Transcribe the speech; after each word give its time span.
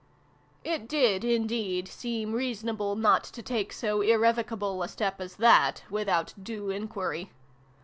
It 0.63 0.87
did 0.87 1.23
indeed 1.23 1.87
seem 1.87 2.33
reasonable 2.33 2.95
not 2.95 3.23
to 3.25 3.43
take 3.43 3.71
so 3.71 4.01
irrevocable 4.01 4.81
a 4.81 4.87
step 4.87 5.21
as 5.21 5.35
that, 5.35 5.83
without 5.91 6.33
due 6.43 6.71
enquiry. 6.71 7.29